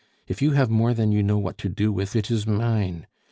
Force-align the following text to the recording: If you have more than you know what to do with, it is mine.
If 0.27 0.41
you 0.41 0.53
have 0.53 0.71
more 0.71 0.95
than 0.95 1.11
you 1.11 1.21
know 1.21 1.37
what 1.37 1.59
to 1.59 1.69
do 1.69 1.91
with, 1.91 2.15
it 2.15 2.31
is 2.31 2.47
mine. 2.47 3.05